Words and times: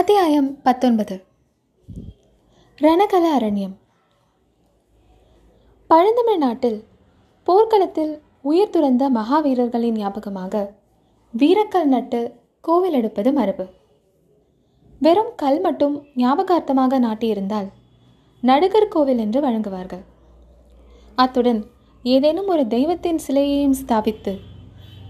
அத்தியாயம் 0.00 0.62
பத்தொன்பது. 0.62 1.24
ரணகல 2.78 3.24
அரண்யம். 3.38 3.72
பழந்தமிழ் 5.86 6.38
நாட்டில் 6.38 6.84
போர்க்களத்தில் 7.44 8.22
உயிர் 8.42 8.70
துறந்த 8.70 9.10
மகாவீரர்களின் 9.10 9.96
ஞாபகமாக 9.96 10.72
வீரக்கல் 11.38 11.84
நட்டு 11.84 12.34
கோவில் 12.60 12.92
எடுப்பது 12.92 13.32
மரபு. 13.32 13.66
வெறும் 15.00 15.32
கல் 15.36 15.60
மட்டும் 15.60 16.06
ஞாபகார்த்தமாக 16.16 16.98
நாட்டியிருந்தால் 16.98 17.68
நடுகர் 18.42 18.88
கோவில் 18.88 19.18
என்று 19.18 19.40
வழங்குவார்கள். 19.40 20.04
அத்துடன் 21.14 21.64
ஏதேனும் 22.02 22.48
ஒரு 22.48 22.66
தெய்வத்தின் 22.66 23.20
சிலையையும் 23.28 23.78
ஸ்தாபித்து 23.86 24.38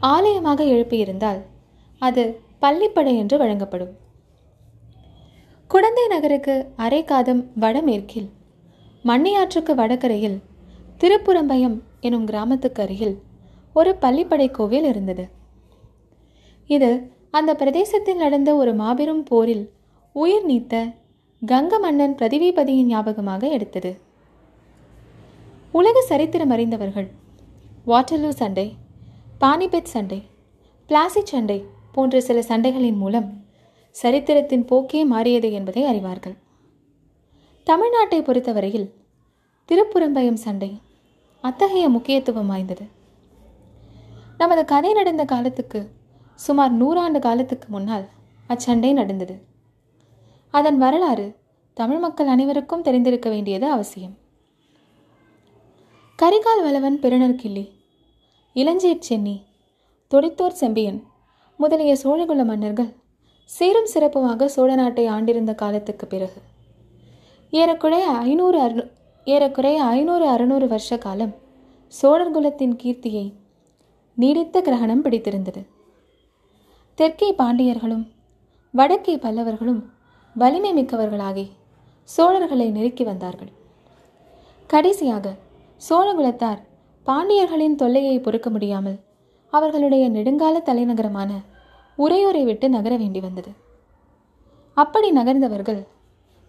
ஆலயமாக 0.00 0.64
எழுப்பியிருந்தால் 0.64 1.42
அது 1.98 2.40
பள்ளிப்படை 2.62 3.16
என்று 3.16 3.38
வழங்கப்படும். 3.38 4.08
குடந்தை 5.70 6.06
நகருக்கு 6.06 6.72
அரைக்காதம் 6.76 7.50
வடமேற்கில் 7.54 8.30
மண்ணியாற்றுக்கு 9.04 9.74
வடகரையில் 9.74 10.42
திருப்புறம்பயம் 10.98 11.82
எனும் 12.00 12.24
கிராமத்துக்கு 12.24 12.82
அருகில் 12.82 13.22
ஒரு 13.72 13.96
பள்ளிப்படை 14.00 14.50
கோவில் 14.50 14.84
இருந்தது. 14.84 15.28
இது 16.66 17.12
அந்த 17.30 17.54
பிரதேசத்தில் 17.54 18.16
நடந்த 18.16 18.54
ஒரு 18.54 18.74
மாபெரும் 18.74 19.22
போரில் 19.22 19.72
உயிர் 20.12 20.44
நீத்த 20.44 20.94
கங்க 21.42 21.78
மன்னன் 21.80 22.14
பிரதிவிபதியின் 22.14 22.86
ஞாபகமாக 22.86 23.48
எடுத்தது. 23.48 24.00
உலக 25.72 26.00
சரித்திரம் 26.00 26.50
அறிந்தவர்கள் 26.50 27.08
வாட்டர்லூ 27.86 28.28
சண்டை 28.28 28.72
பானிபெட் 29.38 29.84
சண்டை 29.84 30.22
பிளாசி 30.88 31.22
சண்டை 31.24 31.64
போன்ற 31.92 32.20
சில 32.20 32.40
சண்டைகளின் 32.40 32.96
மூலம் 32.96 33.39
சரித்திரத்தின் 33.90 34.64
போக்கே 34.64 35.04
மாறியது 35.04 35.52
என்பதை 35.52 35.82
அறிவார்கள். 35.82 36.36
தமிழ்நாட்டை 37.66 38.22
பொறுத்தவரையில் 38.22 38.92
திருப்புறம்பயம் 39.68 40.42
சண்டை 40.44 40.80
அத்தகைய 41.40 41.88
முக்கியத்துவம் 41.88 42.46
வாய்ந்தது. 42.46 42.88
நமது 44.38 44.64
கதை 44.64 44.92
நடந்த 44.92 45.24
காலத்துக்கு 45.24 45.90
சுமார் 46.34 46.74
நூறாண்டு 46.82 47.18
காலத்துக்கு 47.18 47.68
முன்னால் 47.68 48.08
அச்சண்டை 48.48 48.92
நடந்தது. 48.92 49.42
அதன் 50.50 50.78
வரலாறு 50.78 51.36
தமிழ் 51.74 51.98
மக்கள் 51.98 52.26
அனைவருக்கும் 52.26 52.82
தெரிந்திருக்க 52.82 53.28
வேண்டியது 53.30 53.66
அவசியம். 53.70 54.18
கரிகால் 56.18 56.62
வளவன் 56.62 56.98
பெருணர் 57.00 57.34
கிள்ளி 57.34 57.72
இளஞ்சேட் 58.54 58.98
சென்னி 58.98 59.46
தொடித்தோர் 60.10 60.58
செம்பியன் 60.62 61.04
முதலிய 61.56 61.96
சோழகுல 62.02 62.44
மன்னர்கள் 62.44 62.99
சீரும் 63.50 63.90
சிறப்புமாக 63.94 64.44
சோழ 64.44 64.74
நாட்டை 64.74 65.04
ஆண்டிருந்த 65.06 65.52
காலத்துக்கு 65.54 66.06
பிறகு. 66.06 66.40
ஏறக்குறைய 67.52 68.06
ஐநூறு 68.06 68.58
அறு 68.60 68.82
ஏறக்குறைய 69.26 69.78
ஐநூறு 69.82 70.24
அறுநூறு 70.28 70.66
வருஷ 70.68 70.98
காலம் 70.98 71.34
சோழர் 71.88 72.30
குலத்தின் 72.30 72.76
கீர்த்தியை 72.82 73.26
நீடித்த 74.14 74.60
கிரகணம் 74.60 75.02
பிடித்திருந்தது. 75.02 75.62
தெற்கே 76.94 77.34
பாண்டியர்களும் 77.38 78.04
வடக்கே 78.74 79.14
பல்லவர்களும் 79.16 79.82
வலிமை 80.36 80.72
மிக்கவர்களாகி 80.78 81.46
சோழர்களை 82.08 82.70
நெருக்கி 82.70 83.04
வந்தார்கள். 83.04 83.52
கடைசியாக 84.70 85.34
சோழகுலத்தார் 85.88 86.60
பாண்டியர்களின் 87.06 87.74
தொல்லையை 87.74 88.16
பொறுக்க 88.20 88.48
முடியாமல் 88.50 88.98
அவர்களுடைய 89.52 90.04
நெடுங்கால 90.10 90.56
தலைநகரமான 90.62 91.30
உரையோரை 92.04 92.42
விட்டு 92.44 92.68
நகர 92.68 92.96
வேண்டி 92.96 93.20
வந்தது. 93.20 93.50
அப்படி 94.74 95.12
நகர்ந்தவர்கள் 95.12 95.86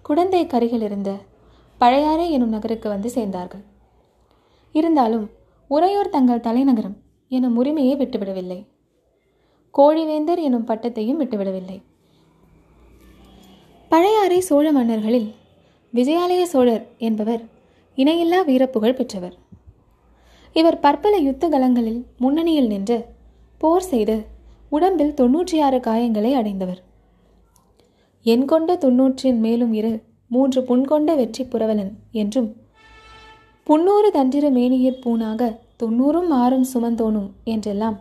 குடந்தை 0.01 0.47
கரையில் 0.47 0.81
இருந்த 0.81 1.17
பழையாறை 1.77 2.31
எனும் 2.31 2.49
நகருக்கு 2.49 2.89
வந்து 2.89 3.11
சேர்ந்தார்கள். 3.15 3.63
இருந்தாலும் 4.71 5.29
உரையோர் 5.67 6.09
தங்கள் 6.09 6.39
தலைநகரம் 6.39 6.97
எனும் 7.29 7.57
உரிமையை 7.57 7.95
விட்டுவிடவில்லை. 7.97 8.65
கோழிவேந்தர் 9.77 10.41
எனும் 10.41 10.67
பட்டத்தையும் 10.67 11.19
விட்டுவிடவில்லை. 11.21 11.83
பழையாறை 13.89 14.39
சோழ 14.39 14.71
மன்னர்களில் 14.71 15.29
விஜயாலய 15.93 16.43
சோழர் 16.43 16.87
என்பவர் 16.97 17.41
இணையில்லா 17.95 18.39
வீரப்புகழ் 18.45 18.95
பெற்றவர். 18.95 19.35
இவர் 20.53 20.79
பற்பல 20.79 21.17
யுத்த 21.17 21.49
கலங்களில் 21.49 22.05
முன்னணியில் 22.17 22.67
நின்று 22.67 23.05
போர் 23.57 23.81
செய்து 23.81 24.30
உடம்பில் 24.71 25.17
தொன்னூற்றி 25.19 25.57
ஆறு 25.59 25.79
காயங்களை 25.87 26.31
அடைந்தவர். 26.33 26.81
என் 28.25 28.45
கொண்ட 28.45 28.71
தொன்னூற்றின் 28.75 29.39
மேலும் 29.39 29.73
இரு 29.73 29.93
மூன்று 30.27 30.59
புண்கொண்ட 30.61 31.15
வெற்றி 31.15 31.43
புரவலன் 31.43 31.93
என்றும் 32.11 32.49
புன்னூறு 33.67 34.09
தன்றிரு 34.11 34.49
மேனியிற் 34.49 35.01
பூனாக 35.03 35.41
தொன்னூறும் 35.83 36.29
ஆறும் 36.33 36.67
சுமந்தோனும் 36.73 37.29
என்றெல்லாம் 37.43 37.97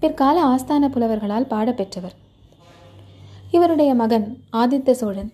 பிற்கால 0.00 0.36
ஆஸ்தான 0.44 0.84
புலவர்களால் 0.88 1.50
பாடப்பெற்றவர். 1.50 2.16
இவருடைய 3.50 3.90
மகன் 3.94 4.26
ஆதித்த 4.52 4.90
சோழன் 4.90 5.30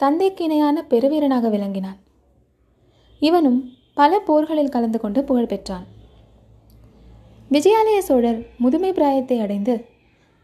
தந்தைக்கு 0.00 0.42
இணையான 0.44 0.84
பெருவீரனாக 0.90 1.48
விளங்கினான். 1.50 1.98
இவனும் 3.22 3.60
பல 3.94 4.18
போர்களில் 4.20 4.74
கலந்து 4.74 4.98
கொண்டு 5.00 5.20
புகழ் 5.24 5.50
பெற்றான் 5.52 5.86
விஜயாலய 7.50 7.98
சோழர் 7.98 8.40
முதுமை 8.58 8.90
பிராயத்தை 8.92 9.36
அடைந்து 9.40 9.74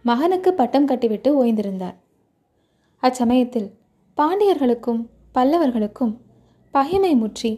மகனுக்கு 0.05 0.51
பட்டம் 0.53 0.87
கட்டிவிட்டு 0.87 1.31
ஓய்ந்திருந்தார். 1.41 1.95
அச்சமயத்தில் 3.03 3.69
பாண்டியர்களுக்கும் 4.19 5.01
பல்லவர்களுக்கும் 5.35 6.13
பகைமை 6.71 7.13
முற்றி 7.15 7.53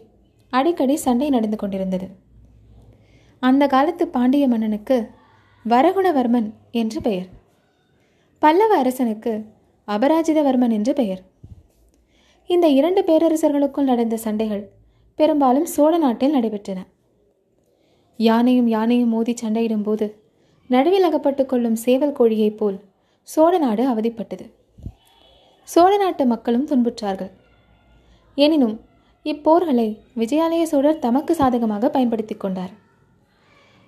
அடிக்கடி 0.49 0.95
சண்டை 0.95 1.29
நடந்து 1.29 1.57
கொண்டிருந்தது. 1.57 2.07
அந்த 3.39 3.67
காலத்து 3.67 4.07
பாண்டிய 4.07 4.47
மன்னனுக்கு 4.47 4.97
வரகுணவர்மன் 5.65 6.47
என்று 6.71 7.01
பெயர். 7.01 7.27
பல்லவ 8.39 8.77
அரசனுக்கு 8.77 9.33
அபராஜிதவர்மன் 9.87 10.71
என்று 10.71 10.93
பெயர். 10.93 11.21
இந்த 12.49 12.67
இரண்டு 12.67 13.01
பேரரசர்களுக்குள் 13.01 13.89
நடந்த 13.91 14.17
சண்டைகள் 14.17 14.63
பெரும்பாலும் 15.15 15.65
சோழ 15.65 15.97
நாட்டில் 15.97 16.35
நடைபெற்றன. 16.35 16.79
யானையும் 18.19 18.67
யானையும் 18.67 19.09
மோதி 19.09 19.33
சண்டையிடும் 19.33 19.83
போது 19.83 20.07
நடுவில் 20.67 21.03
அகப்பட்டு 21.03 21.45
கொள்ளும் 21.45 21.75
சேவல் 21.75 22.15
கோழியைப் 22.19 22.57
போல் 22.57 22.79
சோழ 23.23 23.57
நாடு 23.57 23.83
அவதிப்பட்டது. 23.91 24.45
சோழ 25.63 25.97
நாட்டு 25.97 26.25
மக்களும் 26.25 26.67
துன்புற்றார்கள். 26.67 27.31
எனினும் 28.35 28.75
இப்போர்களை 29.25 29.87
விஜயாலய 30.15 30.63
சோழர் 30.63 30.99
தமக்கு 30.99 31.35
சாதகமாக 31.35 31.89
பயன்படுத்தி 31.89 32.35
கொண்டார். 32.35 32.73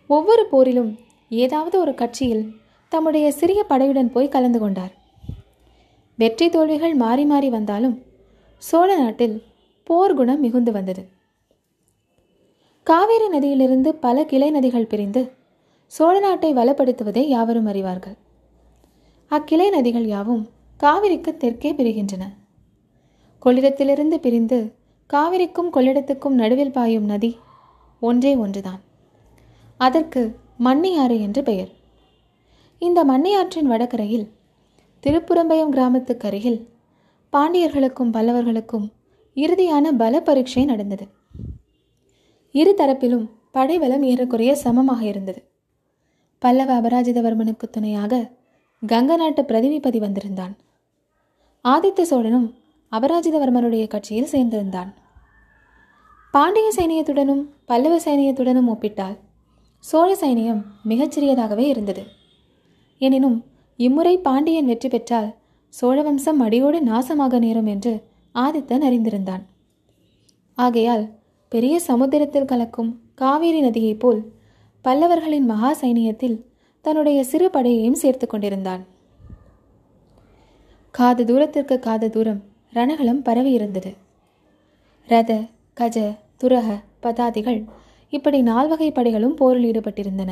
ஒவ்வொரு 0.07 0.45
போரிலும் 0.51 0.91
ஏதாவது 1.29 1.79
ஒரு 1.79 1.93
கட்சியில் 1.93 2.45
தம்முடைய 2.89 3.31
சிறிய 3.31 3.65
படையுடன் 3.69 4.11
போய் 4.11 4.33
கலந்து 4.35 4.59
கொண்டார். 4.59 4.93
வெற்றி 6.15 6.49
தோல்விகள் 6.49 6.95
மாறி 6.95 7.25
மாறி 7.25 7.49
வந்தாலும் 7.49 7.95
சோழ 8.57 8.97
நாட்டில் 8.97 9.43
போர் 9.83 10.13
குணம் 10.13 10.39
மிகுந்து 10.39 10.71
வந்தது. 10.71 11.03
காவேரி 12.83 13.27
நதியிலிருந்து 13.27 13.89
பல 14.05 14.25
கிளை 14.25 14.51
நதிகள் 14.51 14.87
பிரிந்து 14.87 15.21
சோழ 15.95 16.19
நாட்டை 16.19 16.53
வளப்படுத்துவதை 16.53 17.23
யாவரும் 17.25 17.67
அறிவார்கள். 17.67 18.17
அக்கிளை 19.27 19.69
நதிகள் 19.69 20.05
யாவும் 20.05 20.49
காவிரிக்கு 20.79 21.37
தெற்கே 21.37 21.73
பிரிகின்றன. 21.73 22.33
கொள்ளிடத்திலிருந்து 23.45 24.15
பிரிந்து 24.15 24.73
காவிரிக்கும் 25.13 25.73
கொள்ளிடத்துக்கும் 25.73 26.39
நடுவில் 26.41 26.71
பாயும் 26.71 27.03
நதி 27.03 27.37
ஒன்றே 27.99 28.35
ஒன்றுதான். 28.35 28.81
அதற்கு 29.77 30.35
மண்ணியாறு 30.63 31.19
என்று 31.19 31.43
பெயர். 31.43 31.69
இந்த 32.79 33.05
மண்ணியாற்றின் 33.05 33.65
வடகரையில் 33.65 34.31
திருப்புறம்பயம் 35.03 35.69
கிராமத்துக்கு 35.69 36.27
அருகில் 36.27 36.69
பாண்டியர்களுக்கும் 37.33 38.13
பல்லவர்களுக்கும் 38.13 38.87
இறுதியான 39.35 39.91
பல 39.97 40.21
பரீட்சை 40.21 40.65
நடந்தது. 40.65 41.07
இரு 42.51 42.75
தரப்பிலும் 42.77 43.29
படைபலம் 43.51 44.03
ஏறக்குறைய 44.03 44.55
சமமாக 44.55 45.05
இருந்தது. 45.05 45.48
பல்லவ 46.41 46.81
அபராஜிதவர்மனுக்கு 46.81 47.65
துணையாக 47.71 48.31
கங்க 48.87 49.15
நாட்டு 49.15 49.41
பிரதிநிபதி 49.41 49.97
வந்திருந்தான். 49.97 50.55
ஆதித்த 51.65 52.01
சோழனும் 52.01 52.53
அபராஜிதவர்மனுடைய 52.91 53.87
கட்சியில் 53.87 54.31
சேர்ந்திருந்தான். 54.31 54.93
பாண்டிய 56.31 56.71
சைனியத்துடனும் 56.75 57.43
பல்லவ 57.65 57.97
சைனியத்துடனும் 57.97 58.67
ஒப்பிட்டால் 58.67 59.17
சோழ 59.79 60.17
சைனியம் 60.21 60.61
மிகச்சிறியதாகவே 60.89 61.65
இருந்தது. 61.67 62.03
எனினும் 62.97 63.45
இம்முறை 63.77 64.17
பாண்டியன் 64.17 64.65
வெற்றி 64.65 64.89
பெற்றால் 64.89 65.35
சோழ 65.69 66.01
வம்சம் 66.01 66.39
அடியோடு 66.39 66.79
நாசமாக 66.85 67.39
நேரும் 67.39 67.65
என்று 67.65 68.03
ஆதித்தன் 68.35 68.85
அறிந்திருந்தான். 68.87 69.43
ஆகையால் 70.53 71.09
பெரிய 71.49 71.79
சமுத்திரத்தில் 71.79 72.45
கலக்கும் 72.45 73.01
காவேரி 73.15 73.61
நதியைப் 73.61 73.99
போல் 73.99 74.37
பல்லவர்களின் 74.85 75.45
மகா 75.45 75.75
சைனியத்தில் 75.81 76.43
தன்னுடைய 76.81 77.23
சிறு 77.23 77.49
படையையும் 77.53 78.01
சேர்த்து 78.03 78.27
கொண்டிருந்தான். 78.27 78.85
காது 80.91 81.25
தூரத்திற்கு 81.25 81.79
காது 81.79 82.09
தூரம் 82.09 82.43
ரணகலம் 82.73 83.23
பரவி 83.23 83.51
இருந்தது. 83.51 83.93
ரத 85.07 85.41
கஜ 85.73 86.17
துரக 86.43 86.83
பதாதிகள் 87.03 87.65
இப்படி 88.09 88.41
நால்வகை 88.41 88.91
படைகளும் 88.91 89.35
போரில் 89.35 89.71
ஈடுபட்டிருந்தன. 89.71 90.31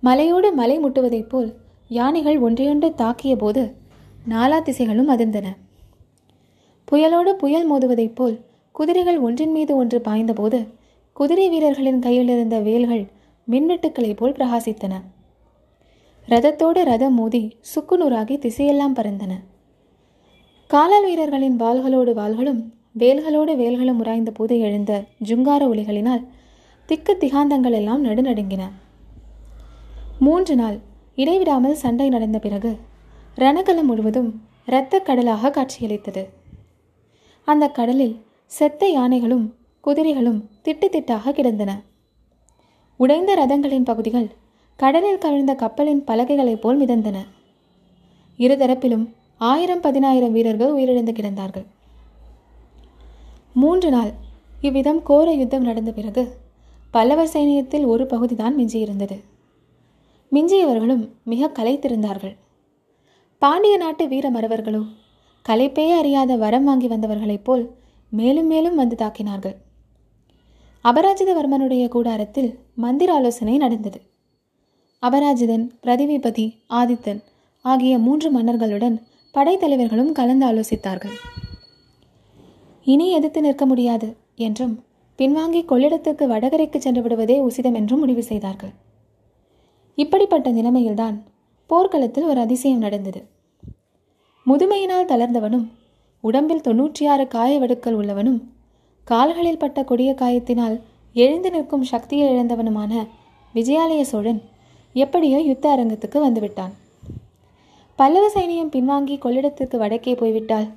மலையோடு 0.00 0.52
மலை 0.52 0.78
முட்டுவதைப் 0.78 1.28
போல் 1.28 1.56
யானைகள் 1.88 2.38
ஒன்றையொன்று 2.40 2.88
தாக்கிய 2.96 3.36
போது 3.36 3.74
நாலா 4.28 4.58
திசைகளும் 4.62 5.08
அதிர்ந்தன. 5.08 5.46
புயலோடு 6.92 7.32
புயல் 7.32 7.72
மோதுவதைப் 7.72 8.14
போல் 8.14 8.40
குதிரைகள் 8.72 9.18
ஒன்றின் 9.18 9.50
மீது 9.50 9.76
ஒன்று 9.76 9.98
பாய்ந்தபோது 9.98 10.66
குதிரை 11.18 11.48
வீரர்களின் 11.48 11.98
கையில் 11.98 12.28
இருந்த 12.28 12.60
வேல்கள் 12.60 13.10
மின்வெட்டுக்களைப் 13.50 14.16
போல் 14.16 14.32
பிரகாசித்தன. 14.32 15.00
ரதத்தோடு 16.28 16.84
ரதம் 16.84 17.14
மோதி 17.14 17.56
சுக்குநூறாகி 17.74 18.34
திசையெல்லாம் 18.38 18.94
பறந்தன. 18.94 19.32
காலால் 20.66 21.04
வீரர்களின் 21.04 21.56
வாள்களோடு 21.56 22.14
வாள்களும் 22.14 22.60
வேல்களோடு 22.98 23.56
வேல்களும் 23.56 23.98
உராய்ந்த 23.98 24.30
போது 24.30 24.58
எழுந்த 24.58 25.04
ஜுங்கார 25.24 25.66
ஒலிகளினால் 25.68 26.26
திக்கு 26.86 27.16
திகாந்தங்கள் 27.20 27.72
எல்லாம் 27.72 28.04
நடுநடுங்கின. 28.04 28.70
மூன்று 30.18 30.54
நாள் 30.54 30.78
இடைவிடாமல் 31.14 31.74
சண்டை 31.74 32.08
நடந்த 32.08 32.38
பிறகு 32.38 32.76
ரணகலம் 33.36 33.82
முழுவதும் 33.82 34.42
இரத்த 34.66 35.00
கடலாக 35.00 35.50
காட்சியளித்தது. 35.50 36.28
அந்த 37.44 37.68
கடலில் 37.68 38.24
செத்த 38.46 38.86
யானைகளும் 38.88 39.54
குதிரைகளும் 39.80 40.48
திட்டு 40.64 40.86
திட்டாக 40.92 41.32
கிடந்தன. 41.32 41.82
உடைந்த 42.96 43.36
ரதங்களின் 43.36 43.84
பகுதிகள் 43.84 44.28
கடலில் 44.76 45.18
கவிழ்ந்த 45.18 45.54
கப்பலின் 45.54 46.04
பலகைகளைப் 46.04 46.60
போல் 46.60 46.80
மிதந்தன. 46.80 47.18
இருதரப்பிலும் 48.38 49.06
ஆயிரம் 49.36 49.80
பதினாயிரம் 49.80 50.32
வீரர்கள் 50.32 50.72
உயிரிழந்து 50.72 51.12
கிடந்தார்கள். 51.12 51.66
மூன்று 53.52 53.90
நாள் 53.90 54.12
இவ்விதம் 54.60 55.02
கோர 55.02 55.32
யுத்தம் 55.32 55.62
நடந்த 55.62 55.92
பிறகு 55.92 56.36
பல்லவர் 56.90 57.32
சைனியத்தில் 57.32 57.86
ஒரு 57.86 58.06
பகுதிதான் 58.06 58.58
மிஞ்சியிருந்தது. 58.58 59.16
மிஞ்சியவர்களும் 60.32 61.08
மிக 61.24 61.50
கலைத்திருந்தார்கள் 61.58 62.36
பாண்டிய 63.38 63.76
நாட்டு 63.76 64.08
வீர 64.08 64.30
மறவர்களோ 64.30 64.82
கலைப்பே 65.48 65.86
அறியாத 65.90 66.36
வரம் 66.36 66.64
வாங்கி 66.64 66.88
வந்தவர்களைப் 66.88 67.44
போல் 67.44 67.64
மேலும் 68.10 68.46
மேலும் 68.46 68.74
வந்து 68.74 68.96
தாக்கினார்கள். 68.96 69.56
அபராஜிதவர்மனுடைய 70.84 71.88
கூடாரத்தில் 71.88 72.50
மந்திர 72.74 73.14
ஆலோசனை 73.14 73.56
நடந்தது. 73.56 73.98
அபராஜிதன் 75.02 75.64
பிரதிவிபதி 75.82 76.46
ஆதித்தன் 76.70 77.20
ஆகிய 77.64 77.98
மூன்று 77.98 78.28
மன்னர்களுடன் 78.30 78.96
படைத்தலைவர்களும் 79.34 80.12
கலந்து 80.12 80.44
ஆலோசித்தார்கள். 80.46 81.16
இனி 82.86 83.06
எதிர்த்து 83.10 83.40
நிற்க 83.40 83.66
முடியாது 83.66 84.08
என்றும் 84.36 84.74
பின்வாங்கி 85.18 85.62
கொள்ளிடத்துக்கு 85.64 86.24
வடகரைக்கு 86.26 86.76
சென்று 86.76 87.02
விடுவதே 87.02 87.36
உசிதம் 87.40 87.74
என்றும் 87.74 87.98
முடிவு 87.98 88.22
செய்தார்கள். 88.22 88.72
இப்படிப்பட்ட 89.94 90.48
நிலைமையில்தான் 90.50 91.16
போர்க்களத்தில் 91.70 92.24
ஒரு 92.24 92.40
அதிசயம் 92.40 92.78
நடந்தது. 92.78 93.20
முதுமையினால் 94.46 95.10
தளர்ந்தவனும் 95.12 95.66
உடம்பில் 96.24 96.64
தொன்னூற்றி 96.68 97.04
ஆறு 97.06 97.24
காயவடுக்கள் 97.34 97.98
உள்ளவனும் 97.98 98.38
கால்களில் 99.10 99.62
பட்ட 99.62 99.80
கொடிய 99.84 100.10
காயத்தினால் 100.14 100.76
எழுந்து 101.14 101.50
நிற்கும் 101.50 101.86
சக்தியை 101.92 102.26
இழந்தவனுமான 102.32 102.92
விஜயாலய 103.54 104.02
சோழன் 104.10 104.40
எப்படியோ 104.94 105.38
யுத்த 105.40 105.64
அரங்கத்துக்கு 105.74 106.18
வந்துவிட்டான். 106.26 106.72
பல்லவ 107.98 108.24
சைனியம் 108.34 108.72
பின்வாங்கி 108.74 109.14
கொள்ளிடத்திற்கு 109.24 109.76
வடக்கே 109.76 110.12
போய்விட்டால் 110.14 110.68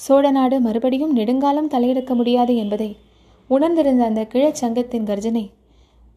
சோழ 0.00 0.24
நாடு 0.30 0.56
மறுபடியும் 0.60 1.16
நெடுங்காலம் 1.18 1.70
தலையெடுக்க 1.74 2.14
முடியாது 2.14 2.52
என்பதை 2.56 2.90
உணர்ந்திருந்த 3.50 4.04
அந்த 4.04 4.22
கிழச்சங்கத்தின் 4.32 5.08
கர்ஜனை 5.10 5.44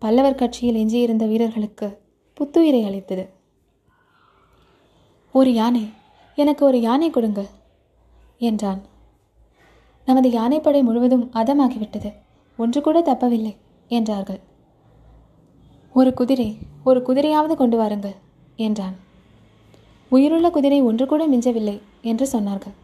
பல்லவர் 0.01 0.39
கட்சியில் 0.41 0.79
எஞ்சியிருந்த 0.81 1.25
வீரர்களுக்கு 1.25 1.87
புத்துயிரை 2.37 2.81
அளித்தது. 2.89 3.25
ஒரு 5.35 5.53
யானை 5.53 5.85
எனக்கு 6.37 6.63
ஒரு 6.65 6.79
யானை 6.81 7.09
கொடுங்கள் 7.09 7.49
என்றான். 8.41 8.81
நமது 10.05 10.29
யானைப்படை 10.29 10.83
முழுவதும் 10.83 11.29
அதமாகிவிட்டது. 11.33 12.13
ஒன்று 12.57 12.81
கூட 12.81 13.01
தப்பவில்லை 13.01 13.55
என்றார்கள். 13.87 14.39
ஒரு 15.93 16.13
குதிரை 16.13 16.57
ஒரு 16.83 16.99
குதிரையாவது 17.07 17.53
கொண்டு 17.55 17.77
வாருங்கள் 17.77 18.15
என்றான். 18.55 18.95
உயிருள்ள 20.09 20.49
குதிரை 20.49 20.81
ஒன்று 20.81 21.05
கூட 21.05 21.27
மிஞ்சவில்லை 21.27 21.81
என்று 22.01 22.25
சொன்னார்கள். 22.31 22.75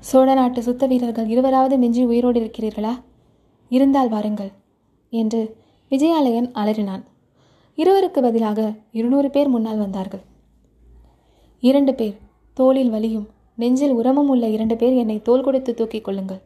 சோழ 0.00 0.34
நாட்டு 0.34 0.62
சுத்த 0.62 0.86
வீரர்கள் 0.86 1.26
இருவராவது 1.26 1.76
மிஞ்சி 1.78 2.04
உயிரோடு 2.04 2.40
இருக்கிறீர்களா? 2.40 2.94
இருந்தால் 3.68 4.08
வாருங்கள் 4.08 4.50
என்று 5.12 5.56
விஜயாலயன் 5.90 6.50
அலறினான். 6.54 7.02
இருவருக்கு 7.76 8.20
பதிலாக 8.22 8.74
இருநூறு 8.92 9.30
பேர் 9.30 9.48
முன்னால் 9.48 9.78
வந்தார்கள். 9.78 10.24
இரண்டு 11.60 11.94
பேர் 11.94 12.16
தோளில் 12.54 12.90
வலியும் 12.90 13.28
நெஞ்சில் 13.60 13.94
உரமும் 14.00 14.30
உள்ள 14.32 14.44
இரண்டு 14.56 14.76
பேர் 14.76 14.96
என்னை 15.02 15.16
தோல் 15.22 15.44
கொடுத்து 15.46 15.70
தூக்கிக் 15.74 16.06
கொள்ளுங்கள். 16.06 16.42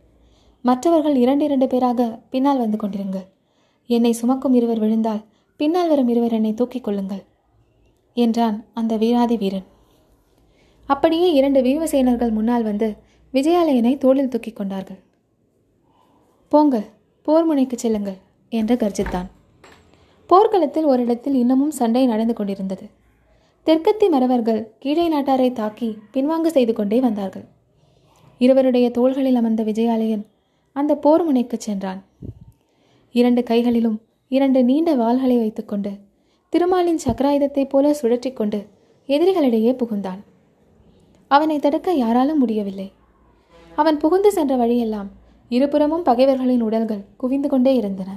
மற்றவர்கள் 0.65 1.17
இரண்டு 1.17 1.45
இரண்டு 1.45 1.67
பேராக 1.67 2.01
பின்னால் 2.33 2.63
வந்து 2.65 2.79
கொண்டிருங்கள். 2.83 3.27
என்னை 3.91 4.13
சுமக்கும் 4.13 4.55
இருவர் 4.55 4.79
விழுந்தால் 4.79 5.23
பின்னால் 5.61 5.89
வரும் 5.89 6.11
இருவர் 6.13 6.37
என்னை 6.39 6.53
தூக்கிக் 6.55 6.85
கொள்ளுங்கள் 6.85 7.23
என்றான் 8.17 8.57
அந்த 8.75 8.97
வீராதி 8.97 9.37
வீரன். 9.37 9.67
அப்படியே 10.89 11.29
இரண்டு 11.33 11.61
வீமசேனர்கள் 11.61 12.33
முன்னால் 12.33 12.63
வந்து 12.63 12.89
விஜயாலயனை 13.35 13.93
தோளில் 13.99 14.33
தூக்கிக் 14.33 14.57
கொண்டார்கள். 14.57 15.01
போங்கள் 16.53 16.89
போர் 17.27 17.47
முனைக்கு 17.49 17.77
செல்லுங்கள் 17.79 18.19
என்று 18.53 18.75
கர்ஜித்தான். 18.75 19.29
போர்க்களத்தில் 20.31 20.85
ஒரு 20.85 21.03
இடத்தில் 21.03 21.35
இன்னமும் 21.35 21.77
சண்டை 21.81 22.03
நடந்து 22.07 22.35
கொண்டிருந்தது. 22.35 22.87
தெற்கத்தி 23.67 24.07
மறவர்கள் 24.11 24.61
கீழே 24.79 25.05
நாட்டாரை 25.13 25.53
தாக்கி 25.53 25.89
பின்வாங்க 26.13 26.47
செய்து 26.47 26.73
கொண்டே 26.73 27.01
வந்தார்கள். 27.01 27.45
இருவருடைய 28.39 28.87
தோள்களில் 28.91 29.35
அமர்ந்த 29.35 29.63
விஜயாலயன் 29.63 30.25
அந்த 30.77 30.93
போர் 30.97 31.25
முனைக்கு 31.25 31.57
சென்றான். 31.59 32.01
இரண்டு 33.15 33.43
கைகளிலும் 33.43 33.99
இரண்டு 34.29 34.65
நீண்ட 34.65 34.91
வாள்களை 34.97 35.37
வைத்துக்கொண்டு 35.39 35.93
திருமாலின் 36.49 37.01
சக்கராயுதத்தைப் 37.07 37.69
போல 37.69 37.95
சுழற்றி 38.03 38.33
கொண்டு 38.33 38.61
எதிரிகளிடையே 39.09 39.73
புகுந்தான். 39.73 40.21
அவனை 41.31 41.59
தடுக்க 41.59 41.93
யாராலும் 41.93 42.39
முடியவில்லை. 42.39 42.89
அவன் 43.79 43.97
புகுந்து 43.97 44.33
சென்ற 44.33 44.57
வழியெல்லாம் 44.57 45.09
இருபுறமும் 45.51 46.03
பகைவர்களின் 46.03 46.63
உடல்கள் 46.63 47.07
குவிந்து 47.17 47.49
கொண்டே 47.49 47.75
இருந்தன. 47.75 48.11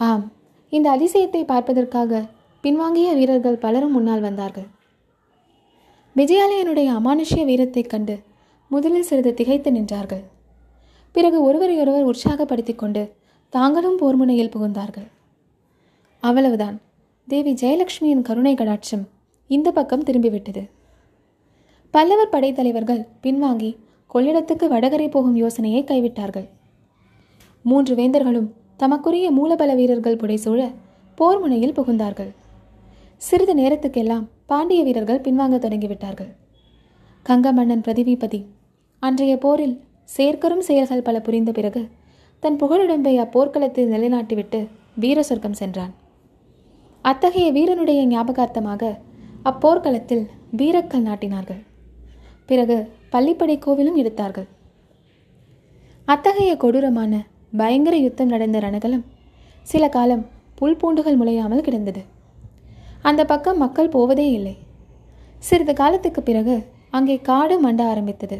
ஆம் 0.00 0.32
இந்த 0.72 0.86
அதிசயத்தை 0.96 1.44
பார்ப்பதற்காக 1.44 2.22
பின்வாங்கிய 2.62 3.14
வீரர்கள் 3.14 3.56
பலரும் 3.56 3.92
முன்னால் 3.92 4.20
வந்தார்கள். 4.20 4.66
விஜயாலயனுடைய 6.16 6.86
அமானுஷ்ய 6.86 7.44
வீரத்தைக் 7.44 7.88
கண்டு 7.88 8.18
முதலில் 8.68 9.02
சிறிது 9.02 9.34
திகைத்து 9.34 9.70
நின்றார்கள். 9.70 10.22
பிறகு 11.12 11.42
ஒருவரையொருவர் 11.42 12.06
உற்சாகப்படுத்திக் 12.06 12.78
கொண்டு 12.78 13.12
தாங்களும் 13.48 13.98
போர்முனையில் 14.00 14.50
புகுந்தார்கள். 14.50 15.06
அவ்வளவுதான். 16.20 16.80
தேவி 17.28 17.52
ஜெயலட்சுமியின் 17.52 18.22
கருணை 18.22 18.54
கடாட்சம் 18.54 19.08
இந்த 19.46 19.72
பக்கம் 19.72 20.04
திரும்பிவிட்டது. 20.04 20.70
பல்லவர் 21.90 22.28
படைத்தலைவர்கள் 22.28 23.06
பின்வாங்கி 23.22 23.76
கொள்ளிடத்துக்கு 24.14 24.68
வடகரை 24.68 25.10
போகும் 25.10 25.36
யோசனையை 25.36 25.84
கைவிட்டார்கள். 25.84 26.48
மூன்று 27.62 27.94
வேந்தர்களும் 27.94 28.48
தமக்குரிய 28.76 29.32
மூலபல 29.32 29.74
வீரர்கள் 29.74 30.16
புடைசூழ 30.16 30.74
போர்முனையில் 31.18 31.72
புகுந்தார்கள். 31.72 32.30
சிறிது 33.26 33.54
நேரத்துக்கெல்லாம் 33.54 34.26
பாண்டிய 34.50 34.80
வீரர்கள் 34.82 35.24
பின்வாங்க 35.24 35.56
தொடங்கிவிட்டார்கள். 35.64 36.28
கங்க 37.26 37.46
மன்னன் 37.56 37.82
பிரதிவிபதி 37.86 38.40
அன்றைய 39.02 39.32
போரில் 39.38 39.74
சேர்க்கரும் 40.16 40.62
செயல்கள் 40.68 41.04
பல 41.08 41.16
புரிந்த 41.26 41.50
பிறகு 41.58 41.82
தன் 42.42 42.56
புகழுடம்பை 42.60 43.12
அப்போர்க்களத்தில் 43.24 43.90
நிலைநாட்டிவிட்டு 43.94 44.60
வீர 45.02 45.22
சொர்க்கம் 45.22 45.58
சென்றான். 45.60 45.92
அத்தகைய 47.04 47.48
வீரனுடைய 47.56 48.00
ஞாபகார்த்தமாக 48.06 48.92
அப்போர்க்களத்தில் 49.50 50.24
வீரக்கல் 50.60 51.06
நாட்டினார்கள். 51.08 51.60
பிறகு 52.46 52.76
பள்ளிப்படை 53.12 53.56
கோவிலும் 53.66 54.00
எடுத்தார்கள். 54.02 54.48
அத்தகைய 56.08 56.52
கொடூரமான 56.56 57.12
பயங்கர 57.56 57.96
யுத்தம் 57.96 58.32
நடந்த 58.34 58.58
ரணகலம் 58.58 59.04
சில 59.66 59.84
காலம் 59.88 60.24
புல் 60.58 60.80
பூண்டுகள் 60.80 61.20
முளையாமல் 61.20 61.66
கிடந்தது. 61.68 62.02
அந்த 63.02 63.22
பக்கம் 63.24 63.58
மக்கள் 63.58 63.94
போவதே 63.94 64.26
இல்லை. 64.30 64.54
சிறிது 65.38 65.72
காலத்துக்கு 65.74 66.22
பிறகு 66.22 66.56
அங்கே 66.90 67.16
காடு 67.20 67.56
மண்ட 67.64 67.80
ஆரம்பித்தது. 67.86 68.38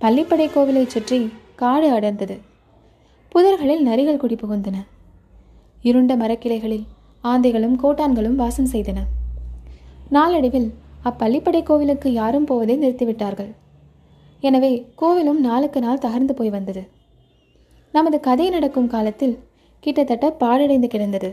பள்ளிப்படை 0.00 0.46
கோவிலை 0.54 0.84
சுற்றி 0.86 1.18
காடு 1.54 1.88
அடர்ந்தது. 1.90 2.36
புதர்களில் 3.34 3.82
நரிகள் 3.88 4.20
குடி 4.22 4.34
புகுந்தன. 4.34 4.76
இருண்ட 5.82 6.12
மரக்கிளைகளில் 6.16 6.86
ஆந்தைகளும் 7.24 7.76
கோட்டான்களும் 7.82 8.34
வாசம் 8.34 8.72
செய்தன. 8.72 8.98
நாளடைவில் 10.08 10.68
அப்பள்ளிப்படை 11.04 11.62
கோவிலுக்கு 11.62 12.08
யாரும் 12.12 12.44
போவதை 12.44 12.74
நிறுத்திவிட்டார்கள். 12.78 13.52
எனவே 14.40 14.72
கோவிலும் 15.00 15.40
நாளுக்கு 15.40 15.80
நாள் 15.80 16.04
தகர்ந்து 16.06 16.34
போய் 16.38 16.50
வந்தது. 16.50 16.82
நமது 17.94 18.18
கதை 18.20 18.46
நடக்கும் 18.50 18.86
காலத்தில் 18.86 19.38
கிட்டத்தட்ட 19.80 20.26
பாழடைந்து 20.40 20.88
கிடந்தது. 20.88 21.30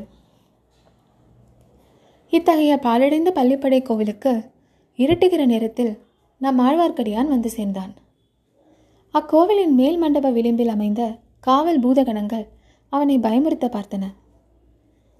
இத்தகைய 2.34 2.74
பாழடைந்த 2.78 3.30
பள்ளிப்படை 3.36 3.80
கோவிலுக்கு 3.82 4.52
இருட்டுகிற 4.98 5.46
நேரத்தில் 5.46 6.00
நம் 6.38 6.60
ஆழ்வார்க்கடியான் 6.60 7.28
வந்து 7.28 7.50
சேர்ந்தான். 7.50 7.94
அக்கோவிலின் 9.12 9.74
மேல் 9.74 9.98
மண்டப 9.98 10.32
விளிம்பில் 10.32 10.68
அமைந்த 10.68 11.18
காவல் 11.40 11.80
பூதகணங்கள் 11.80 12.46
அவனை 12.90 13.18
பயமுறுத்த 13.18 13.68
பார்த்தன. 13.76 14.06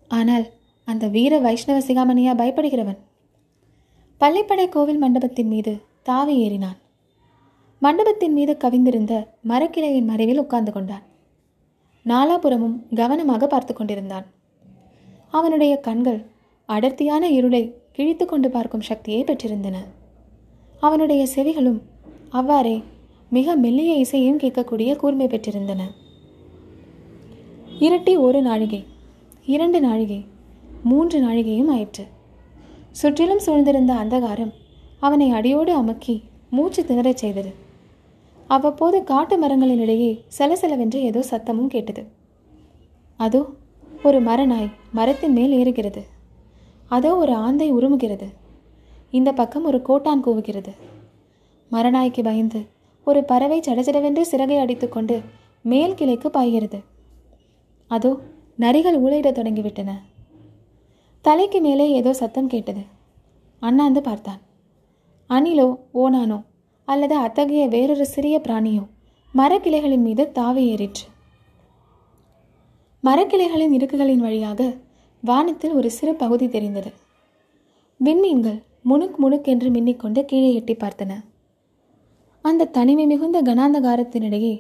ஆனால் 0.08 0.46
அந்த 0.84 1.08
வீர 1.08 1.40
வைஷ்ணவ 1.40 1.80
சிகாமணியா 1.80 2.34
பயப்படுகிறவன்? 2.42 3.00
பள்ளிப்படை 4.22 4.70
கோவில் 4.70 4.98
மண்டபத்தின் 4.98 5.48
மீது 5.48 5.74
தாவி 6.04 6.36
ஏறினான். 6.46 6.78
மண்டபத்தின் 7.82 8.34
மீது 8.34 8.58
கவிந்திருந்த 8.60 9.14
மரக்கிளையின் 9.48 10.10
மறைவில் 10.12 10.40
உட்கார்ந்து 10.40 10.72
கொண்டான். 10.72 11.06
நாலாபுரமும் 12.06 12.76
கவனமாக 12.96 13.48
பார்த்து 13.48 13.74
கொண்டிருந்தான். 13.74 14.26
அவனுடைய 15.30 15.74
கண்கள் 15.78 16.20
அடர்த்தியான 16.74 17.24
இருளை 17.30 17.64
கிழித்து 17.92 18.26
கொண்டு 18.26 18.50
பார்க்கும் 18.50 18.88
சக்தியை 18.90 19.22
பெற்றிருந்தன. 19.24 19.78
அவனுடைய 20.80 21.22
செவிகளும் 21.36 21.80
அவ்வாறே 22.30 22.76
மிக 23.30 23.56
மெல்லிய 23.56 23.94
இசையும் 23.96 24.38
கேட்கக்கூடிய 24.38 24.92
கூர்மை 24.96 25.28
பெற்றிருந்தன. 25.28 25.82
இரட்டி 27.80 28.14
ஒரு 28.18 28.42
நாழிகை 28.42 28.82
இரண்டு 29.46 29.80
நாழிகை 29.80 30.26
மூன்று 30.84 31.18
நாழிகையும் 31.26 31.72
ஆயிற்று. 31.76 32.06
சுற்றிலும் 32.92 33.44
சூழ்ந்திருந்த 33.46 33.92
அந்தகாரம் 34.04 34.54
அவனை 35.00 35.30
அடியோடு 35.30 35.74
அமுக்கி 35.74 36.16
மூச்சு 36.50 36.82
திணறச் 36.86 37.22
செய்தது. 37.24 37.52
அவ்வப்போது 38.48 38.98
காட்டு 39.04 39.36
மரங்களினிடையே 39.42 40.12
சலசலவென்று 40.38 41.02
ஏதோ 41.10 41.24
சத்தமும் 41.32 41.74
கேட்டது. 41.76 42.04
அதோ 43.20 43.42
ஒரு 44.04 44.22
மரநாய் 44.22 44.72
மரத்தின் 44.92 45.32
மேல் 45.32 45.56
ஏறுகிறது. 45.62 46.04
அதோ 46.90 47.12
ஒரு 47.16 47.34
ஆந்தை 47.34 47.74
உருமுகிறது. 47.74 48.28
இந்த 49.18 49.30
பக்கம் 49.34 49.66
ஒரு 49.66 49.82
கோட்டான் 49.82 50.24
கூவுகிறது. 50.26 50.74
மரநாய்க்கு 51.72 52.24
பயந்து 52.24 52.62
ஒரு 53.08 53.24
பறவை 53.24 53.60
சடச்சடவென்று 53.60 54.22
சிறகை 54.22 54.58
அடித்துக்கொண்டு 54.58 55.22
மேல் 55.62 55.94
கிளைக்கு 55.94 56.28
பாய்கிறது. 56.28 56.80
அதோ 57.92 58.12
நரிகள் 58.60 58.98
ஊழையிடத் 59.06 59.38
தொடங்கிவிட்டன. 59.40 59.92
தலைக்கு 61.26 61.60
மேலே 61.62 61.86
ஏதோ 61.92 62.14
சத்தம் 62.14 62.48
கேட்டது. 62.48 62.84
அண்ணாந்து 63.62 64.02
பார்த்தான். 64.02 64.42
அணிலோ 65.30 65.68
ஓனானோ 65.94 66.40
அல்லது 66.88 67.16
அத்தகைய 67.16 67.68
வேறொரு 67.68 68.06
சிறிய 68.06 68.36
பிராணியோ 68.48 68.84
மரக்கிளைகளின் 69.34 70.06
மீது 70.08 70.24
தாவி 70.32 70.64
ஏறிற்று. 70.74 71.08
மரக்கிளைகளின் 73.04 73.74
இருக்குகளின் 73.78 74.24
வழியாக 74.26 74.62
வானத்தில் 75.24 75.74
ஒரு 75.74 75.90
சிறு 75.90 76.14
பகுதி 76.16 76.48
தெரிந்தது. 76.48 76.92
விண்மீன்கள் 78.00 78.60
முணுக் 78.82 79.18
முணுக் 79.18 79.44
என்று 79.44 79.70
மின்னிக்கொண்டு 79.70 80.22
கீழே 80.26 80.54
எட்டி 80.54 80.74
பார்த்தன. 80.74 81.12
அந்த 82.42 82.66
தனிமை 82.66 83.06
மிகுந்த 83.06 83.42
கனாந்தகாரத்தினிடையே 83.42 84.54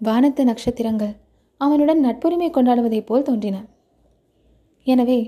வானத்து 0.00 0.44
நட்சத்திரங்கள் 0.44 1.14
அவனுடன் 1.56 2.00
நட்புரிமை 2.04 2.48
கொண்டாடுவதைப் 2.50 3.06
போல் 3.06 3.22
தோன்றின. 3.22 3.56
எனவே 4.86 5.18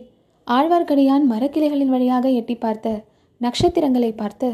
ஆழ்வார்க்கடியான் 0.46 1.24
மரக்கிளைகளின் 1.30 1.92
வழியாக 1.94 2.30
எட்டி 2.30 2.56
பார்த்த 2.56 3.04
நட்சத்திரங்களை 3.40 4.12
பார்த்து 4.12 4.48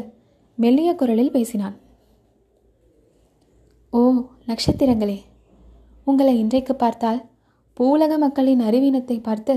மெல்லிய 0.57 0.89
குரலில் 0.95 1.31
பேசினான். 1.31 1.75
ஓ 3.93 4.01
நட்சத்திரங்களே 4.47 5.19
உங்களை 6.07 6.33
இன்றைக்கு 6.39 6.75
பார்த்தால் 6.75 7.21
பூலக 7.77 8.17
மக்களின் 8.17 8.59
அறிவீனத்தை 8.59 9.17
பார்த்து 9.21 9.55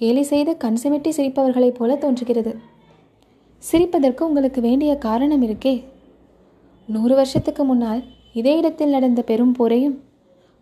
கேலி 0.00 0.22
செய்து 0.22 0.52
கண் 0.62 0.78
சிமிட்டி 0.82 1.10
சிரிப்பவர்களைப் 1.16 1.76
போல 1.76 1.90
தோன்றுகிறது. 1.96 2.50
சிரிப்பதற்கு 3.62 4.22
உங்களுக்கு 4.26 4.60
வேண்டிய 4.60 4.96
காரணம் 5.04 5.44
இருக்கே. 5.46 5.72
நூறு 6.88 7.14
வருஷத்துக்கு 7.14 7.64
முன்னால் 7.64 8.02
இதே 8.32 8.52
இடத்தில் 8.56 8.92
நடந்த 8.96 9.22
பெரும் 9.22 9.54
போரையும் 9.58 9.94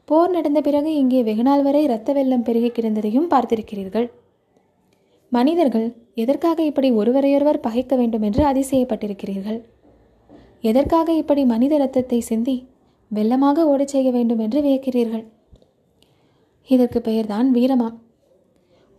போர் 0.09 0.31
நடந்த 0.31 0.61
பிறகு 0.61 0.91
இங்கே 0.95 1.23
வெகுநாள் 1.23 1.63
வரை 1.63 1.83
இரத்த 1.83 2.13
வெள்ளம் 2.13 2.43
பெருகி 2.43 2.71
கிடந்ததையும் 2.71 3.27
பார்த்திருக்கிறீர்கள். 3.33 4.07
மனிதர்கள் 5.33 5.89
எதற்காக 6.15 6.65
இப்படி 6.65 6.91
ஒருவரையொருவர் 6.91 7.61
பகைக்க 7.67 7.97
வேண்டும் 7.97 8.23
என்று 8.23 8.45
அதிசயப்பட்டிருக்கிறீர்கள்? 8.53 9.61
எதற்காக 10.61 11.13
இப்படி 11.13 11.45
மனித 11.45 11.75
இரத்தத்தை 11.75 12.21
சிந்தி 12.21 12.57
வெள்ளமாக 13.11 13.67
ஓடச் 13.73 13.95
செய்ய 13.97 14.09
வேண்டும் 14.11 14.39
என்று 14.39 14.61
வியக்கிறீர்கள்? 14.61 15.27
இதற்கு 16.69 17.01
பெயர்தான் 17.01 17.55
வீரமாம். 17.55 17.99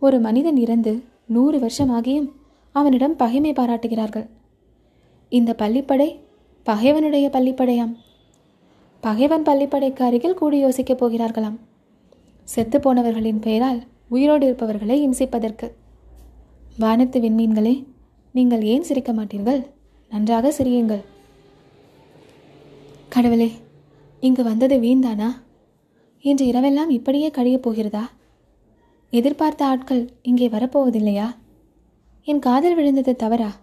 ஒரு 0.00 0.20
மனிதன் 0.20 0.56
இறந்து 0.56 1.02
நூறு 1.26 1.58
வருஷமாகியும் 1.58 2.32
அவனிடம் 2.72 3.16
பகைமை 3.16 3.52
பாராட்டுகிறார்கள். 3.52 4.26
இந்த 5.28 5.54
பள்ளிப்படை 5.58 6.20
பகைவனுடைய 6.62 7.28
பள்ளிப்படையாம். 7.32 7.96
பகைவன் 9.00 9.42
பள்ளிப்படைக்கு 9.42 10.02
அருகில் 10.02 10.34
கூடி 10.34 10.58
யோசிக்கப் 10.58 11.04
போகிறார்களாம். 11.04 11.58
செத்து 12.44 12.78
போனவர்களின் 12.78 13.40
பெயரால் 13.40 13.82
உயிரோடு 14.08 14.46
இருப்பவர்களை 14.46 15.08
இம்சிப்பதற்கு. 15.08 15.70
வானத்து 16.78 17.20
விண்மீன்களே 17.20 17.84
நீங்கள் 18.32 18.62
ஏன் 18.62 18.82
சிரிக்க 18.82 19.12
மாட்டீர்கள்? 19.12 19.66
நன்றாக 20.10 20.54
சிரியுங்கள். 20.58 21.04
கடவுளே 23.08 23.52
இங்கு 24.20 24.42
வந்தது 24.42 24.76
வீண்தானா? 24.76 25.30
இன்று 26.20 26.46
இரவெல்லாம் 26.46 26.88
இப்படியே 26.88 27.30
கழியப் 27.30 27.62
போகிறதா? 27.62 28.10
எதிர்பார்த்த 29.10 29.66
ஆட்கள் 29.66 30.10
இங்கே 30.22 30.48
வரப்போவதில்லையா? 30.48 31.34
என் 32.24 32.38
காதல் 32.38 32.74
விழுந்தது 32.74 33.16
தவறா? 33.16 33.56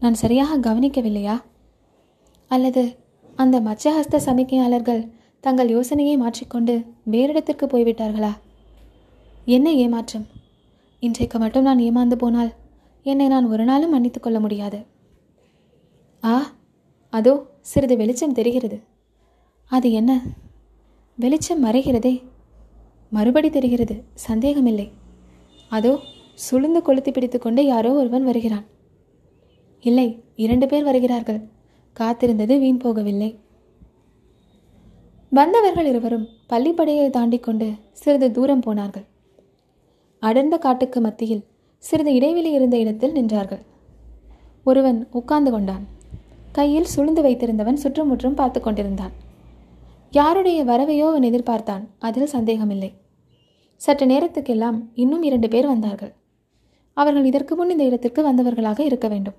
நான் 0.00 0.14
சரியாக 0.14 0.58
கவனிக்கவில்லையா? 0.58 1.42
அல்லது 2.48 2.96
அந்த 3.36 3.60
மச்சஹஸ்த 3.60 4.20
சமிக்கையாளர்கள் 4.26 5.10
தங்கள் 5.40 5.68
யோசனையை 5.68 6.16
மாற்றிக்கொண்டு 6.16 6.74
வேறிடத்திற்கு 7.10 7.66
போய்விட்டார்களா? 7.66 8.32
என்ன 9.44 9.72
ஏமாற்றம். 9.72 10.26
இன்றைக்கு 11.00 11.38
மட்டும் 11.38 11.62
நான் 11.62 11.78
ஏமாந்து 11.78 12.14
போனால் 12.14 12.52
என்னை 13.02 13.26
நான் 13.26 13.44
ஒரு 13.44 13.64
நாளும் 13.64 13.90
மன்னித்து 13.90 14.20
கொள்ள 14.20 14.40
முடியாது. 14.40 14.86
ஆ 16.24 16.52
அதோ 17.10 17.46
சிறிது 17.60 17.96
வெளிச்சம் 17.96 18.32
தெரிகிறது. 18.32 18.82
அது 19.68 19.92
என்ன? 19.92 20.22
வெளிச்சம் 21.16 21.64
மறைகிறதே. 21.64 22.22
மறுபடி 23.10 23.50
தெரிகிறது. 23.50 24.04
சந்தேகமில்லை. 24.14 24.92
அதோ 25.68 25.98
சுளுந்து 26.50 26.80
கொளுத்தி 26.82 27.10
பிடித்து 27.10 27.38
கொண்டு 27.38 27.66
யாரோ 27.66 27.92
ஒருவன் 27.92 28.24
வருகிறான். 28.24 28.64
இல்லை 29.80 30.24
இரண்டு 30.36 30.66
பேர் 30.66 30.82
வருகிறார்கள். 30.82 31.40
காத்திருந்தது 32.00 32.58
வீண் 32.58 32.80
போகவில்லை. 32.84 33.38
வந்தவர்கள் 35.30 35.86
இருவரும் 35.86 36.28
பள்ளிப்படையை 36.48 37.10
தாண்டி 37.10 37.38
கொண்டு 37.38 37.72
சிறிது 37.92 38.30
தூரம் 38.30 38.60
போனார்கள். 38.60 39.06
அடர்ந்த 40.18 40.56
காட்டுக்கு 40.56 41.00
மத்தியில் 41.00 41.44
சிறிது 41.78 42.14
இடைவெளி 42.14 42.50
இருந்த 42.50 42.78
இடத்தில் 42.78 43.14
நின்றார்கள். 43.14 43.62
ஒருவன் 44.64 45.08
உட்கார்ந்து 45.10 45.50
கொண்டான். 45.50 45.86
கையில் 46.52 46.92
சுளுந்து 46.96 47.22
வைத்திருந்தவன் 47.26 47.74
சுற்றுமுற்றும் 47.74 48.34
பார்த்து 48.34 48.60
கொண்டிருந்தான். 48.60 49.12
யாருடைய 50.18 50.58
வரவையோ 50.64 51.06
அவன் 51.10 51.26
எதிர்பார்த்தான்? 51.30 51.84
அதில் 51.98 52.32
சந்தேகமில்லை. 52.34 52.90
சற்று 53.80 54.06
நேரத்துக்கெல்லாம் 54.06 54.78
இன்னும் 54.94 55.22
இரண்டு 55.22 55.48
பேர் 55.48 55.66
வந்தார்கள். 55.66 56.12
அவர்கள் 56.96 57.24
இதற்கு 57.24 57.54
முன் 57.56 57.70
இந்த 57.70 57.84
இடத்திற்கு 57.84 58.20
வந்தவர்களாக 58.28 58.80
இருக்க 58.80 59.08
வேண்டும். 59.08 59.36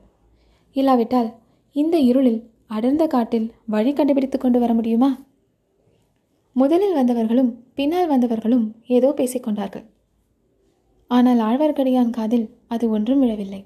இல்லாவிட்டால் 0.75 1.29
இந்த 1.75 1.98
இருளில் 2.00 2.41
அடர்ந்த 2.67 3.07
காட்டில் 3.07 3.48
வழி 3.65 3.91
கண்டுபிடித்து 3.93 4.38
கொண்டு 4.38 4.60
வர 4.60 4.74
முடியுமா? 4.74 5.10
முதலில் 6.51 6.98
வந்தவர்களும் 7.00 7.51
பின்னால் 7.74 8.12
வந்தவர்களும் 8.13 8.65
ஏதோ 8.88 9.10
பேசிக்கொண்டார்கள் 9.17 9.86
ஆனால் 11.12 11.39
ஆழ்வார்க்கடியான் 11.39 12.10
காதில் 12.10 12.48
அது 12.67 12.86
ஒன்றும் 12.89 13.19
விழவில்லை. 13.19 13.62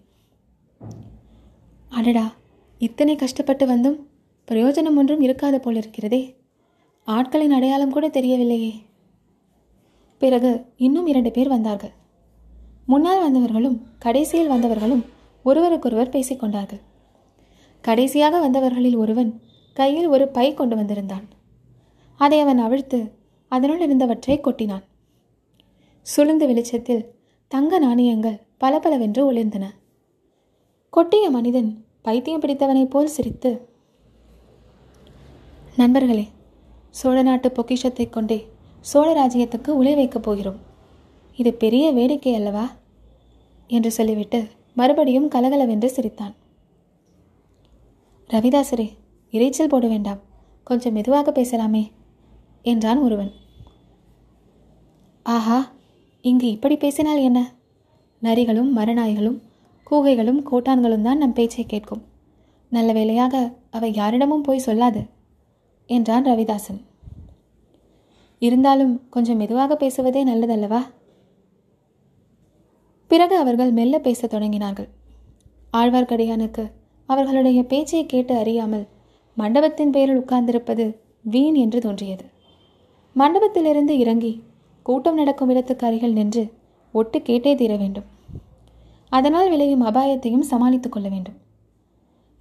அடடா 1.89 2.25
இத்தனை 2.81 3.15
கஷ்டப்பட்டு 3.15 3.65
வந்தும் 3.65 3.97
பிரயோஜனம் 4.47 4.97
ஒன்றும் 4.97 5.21
இருக்காத 5.21 5.55
போலிருக்கிறதே. 5.65 6.21
ஆட்களின் 7.07 7.49
அடையாளம் 7.49 7.91
கூட 7.91 8.07
தெரியவில்லையே. 8.07 8.73
பிறகு 10.17 10.65
இன்னும் 10.77 11.07
இரண்டு 11.07 11.31
பேர் 11.31 11.47
வந்தார்கள். 11.47 11.91
முன்னால் 12.85 13.21
வந்தவர்களும் 13.21 13.81
கடைசியில் 13.99 14.49
வந்தவர்களும் 14.49 15.05
ஒருவருக்கொருவர் 15.43 16.09
பேசிக்கொண்டார்கள். 16.09 16.81
கடைசியாக 17.81 18.39
வந்தவர்களில் 18.39 18.97
ஒருவன் 18.97 19.41
கையில் 19.73 20.07
ஒரு 20.07 20.27
பை 20.27 20.53
கொண்டு 20.53 20.75
வந்திருந்தான். 20.75 21.27
அதை 22.15 22.39
அவன் 22.39 22.57
அவிழ்த்து 22.57 23.11
அதனுள் 23.47 23.79
இருந்தவற்றை 23.79 24.39
கொட்டினான். 24.39 24.83
சுழுந்த 26.15 26.45
வெளிச்சத்தில் 26.45 27.15
தங்க 27.47 27.79
நாணயங்கள் 27.79 28.41
பளபளவென்று 28.57 29.31
ஒளிர்ந்தன. 29.31 29.65
கொட்டிய 30.97 31.29
மனிதன் 31.29 31.85
பைத்தியம் 32.01 32.41
பிடித்தவனைப் 32.41 32.89
போல் 32.89 33.07
சிரித்து 33.07 33.69
நண்பர்களே 35.77 36.27
சோழ 36.91 37.21
நாட்டு 37.21 37.51
பொக்கிஷத்தை 37.51 38.09
கொண்டே 38.09 38.47
சோழ 38.79 39.09
ராஜ்யத்துக்கு 39.19 39.67
உலை 39.67 39.95
வைக்கப் 39.95 40.23
போகிறோம். 40.23 40.59
இது 41.35 41.53
பெரிய 41.53 41.91
வேடிக்கை 41.91 42.35
அல்லவா? 42.35 42.71
என்று 43.67 43.91
சொல்லிவிட்டு 43.91 44.47
மறுபடியும் 44.73 45.27
கலகலவென்று 45.27 45.89
சிரித்தான். 45.89 46.33
ரவிதாசரே 48.29 48.87
இறைச்சல் 49.31 49.71
போட 49.73 49.87
வேண்டாம். 49.87 50.19
கொஞ்சம் 50.63 50.93
மெதுவாக 50.93 51.31
பேசலாமே 51.31 51.91
என்றான் 52.61 52.97
ஒருவன். 52.97 53.31
ஆஹா 55.23 55.71
இங்கு 56.21 56.49
இப்படி 56.49 56.77
பேசினால் 56.77 57.17
என்ன? 57.17 57.53
நரிகளும் 58.21 58.77
மரநாய்களும் 58.77 59.39
கூகைகளும் 59.91 60.43
கோட்டான்களும் 60.51 61.01
தான் 61.01 61.17
நம் 61.17 61.33
பேச்சை 61.33 61.65
கேட்கும். 61.65 62.03
நல்ல 62.69 62.93
வேளையாக 62.93 63.53
அவை 63.71 63.93
யாரிடமும் 63.93 64.41
போய் 64.41 64.65
சொல்லாது. 64.65 65.19
என்றான் 65.91 66.25
ரவிதாசன். 66.25 66.81
இருந்தாலும் 68.41 68.93
கொஞ்சம் 69.09 69.37
மெதுவாக 69.37 69.75
பேசுவதே 69.75 70.21
நல்லதல்லவா? 70.25 70.81
பிறகு 73.07 73.35
அவர்கள் 73.37 73.71
மெல்ல 73.71 73.99
பேசத் 73.99 74.33
தொடங்கினார்கள். 74.33 74.89
ஆழ்வார்க்கடியானுக்கு 75.73 76.63
அவர்களுடைய 77.05 77.63
பேச்சை 77.63 78.05
கேட்டு 78.05 78.33
அறியாமல் 78.35 78.87
மண்டபத்தின் 79.37 79.91
பேரில் 79.91 80.19
உட்கார்ந்திருப்பது 80.19 80.95
வீண் 81.21 81.53
என்று 81.53 81.79
தோன்றியது. 81.79 82.25
மண்டபத்திலிருந்து 83.15 83.97
இறங்கி 83.97 84.43
கூட்டம் 84.83 85.15
நடக்கும் 85.15 85.49
இடத்துக்கு 85.49 85.87
அருகில் 85.87 86.13
நின்று 86.13 86.43
ஒட்டு 86.93 87.19
கேட்டே 87.19 87.55
தீர 87.55 87.75
வேண்டும். 87.75 88.07
அதனால் 89.09 89.49
விளையும் 89.49 89.85
அபாயத்தையும் 89.85 90.47
சமாளித்துக் 90.51 90.91
கொள்ள 90.91 91.09
வேண்டும். 91.09 91.37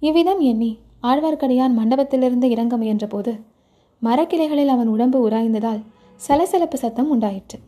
இவ்விதம் 0.01 0.39
எண்ணி 0.39 0.77
ஆழ்வார்க்கடியான் 1.03 1.77
மண்டபத்திலிருந்து 1.77 2.43
இறங்க 2.43 2.77
முயன்றபோது 2.77 3.41
மரக்கிளைகளில் 4.01 4.67
அவன் 4.67 4.87
உடம்பு 4.87 5.29
உராய்ந்ததால் 5.29 5.81
சலசலப்பு 6.15 6.77
சத்தம் 6.77 7.09
உண்டாயிற்று. 7.09 7.59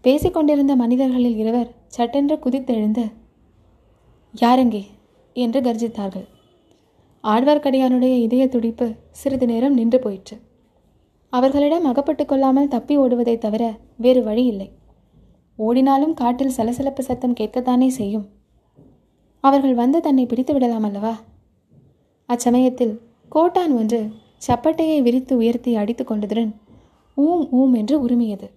பேசிக்கொண்டிருந்த 0.00 0.76
மனிதர்களில் 0.76 1.36
இருவர் 1.36 1.70
சட்டென்று 1.86 2.36
குதித்தெழுந்து 2.36 3.12
யாரெங்கே? 4.40 4.86
என்று 5.32 5.60
கர்ஜித்தார்கள். 5.60 6.26
ஆழ்வார்க்கடியானுடைய 7.24 8.14
இதய 8.18 8.48
துடிப்பு 8.48 8.94
சிறிது 9.10 9.46
நேரம் 9.46 9.74
நின்று 9.74 9.98
போயிற்று. 9.98 10.40
அவர்களிடம் 11.30 11.84
அகப்பட்டு 11.84 12.26
கொள்ளாமல் 12.26 12.68
தப்பி 12.68 12.98
ஓடுவதை 12.98 13.38
தவிர 13.38 13.78
வேறு 13.96 14.22
வழி 14.22 14.44
இல்லை. 14.44 14.70
ஓடினாலும் 15.56 16.14
காட்டில் 16.14 16.48
சலசலப்பு 16.48 17.02
சத்தம் 17.02 17.38
கேட்கத்தானே 17.40 17.86
செய்யும். 17.86 18.26
அவர்கள் 19.40 19.74
வந்து 19.74 20.00
தன்னை 20.00 20.26
பிடித்து 20.26 20.52
விடலாம் 20.52 20.82
அல்லவா? 20.82 21.14
அச்சமயத்தில் 22.28 23.00
கோட்டான் 23.28 23.72
ஒன்று 23.72 24.00
சப்பட்டையை 24.46 25.02
விரித்து 25.02 25.36
உயர்த்தி 25.36 25.74
அடித்து 25.74 26.04
கொண்டதுடன் 26.04 26.50
ஊம் 27.14 27.50
ஊம் 27.50 27.74
என்று 27.74 28.00
உரிமையது. 28.00 28.50